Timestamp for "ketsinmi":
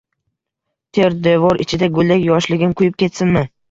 3.07-3.51